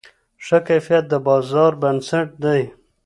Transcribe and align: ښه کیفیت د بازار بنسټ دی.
ښه 0.45 0.57
کیفیت 0.67 1.03
د 1.09 1.13
بازار 1.27 1.71
بنسټ 1.81 2.27
دی. 2.43 2.61